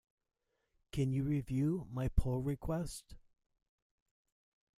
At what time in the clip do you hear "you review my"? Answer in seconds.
1.11-2.07